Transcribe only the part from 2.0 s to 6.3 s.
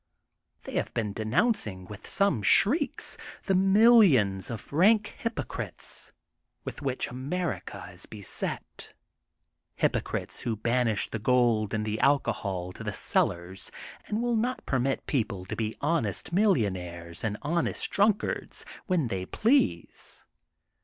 .some shrieks, the millions of rank hypocrites"